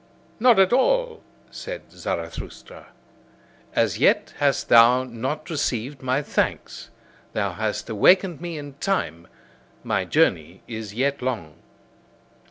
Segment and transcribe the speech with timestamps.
[0.39, 1.21] "Not at all,"
[1.51, 2.87] said Zarathustra,
[3.75, 6.89] "as yet hast thou not received my thanks!
[7.33, 9.27] Thou hast awakened me in time;
[9.83, 11.53] my journey is yet long."